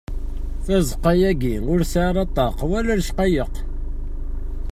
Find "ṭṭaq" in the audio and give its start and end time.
2.29-2.57